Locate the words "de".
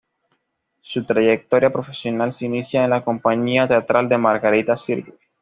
4.09-4.17